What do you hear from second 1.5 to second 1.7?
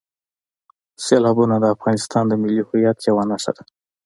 د